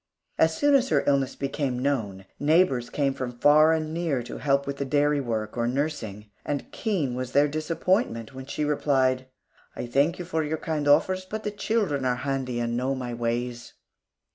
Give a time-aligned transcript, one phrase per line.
[0.39, 4.65] As soon as her illness became known, neighbors came from far and near to help
[4.65, 9.27] with the dairy work or nursing; and keen was their disappointment when she replied,
[9.75, 13.13] "I thank you for your kind offers, but the children are handy and know my
[13.13, 13.73] ways."